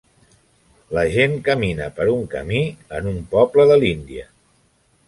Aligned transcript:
La 0.97 1.03
gent 1.15 1.35
camina 1.49 1.91
per 1.99 2.09
un 2.15 2.27
camí 2.33 2.65
en 3.01 3.13
un 3.13 3.23
poble 3.37 3.69
de 3.75 3.79
l'Índia. 3.85 4.29